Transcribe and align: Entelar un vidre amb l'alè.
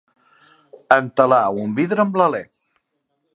Entelar 0.95 1.43
un 1.65 1.77
vidre 1.81 2.03
amb 2.05 2.19
l'alè. 2.23 2.41